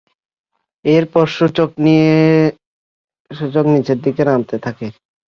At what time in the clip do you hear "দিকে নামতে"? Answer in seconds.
4.05-4.55